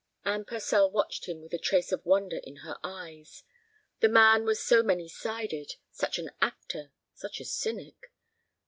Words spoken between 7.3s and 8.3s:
a cynic.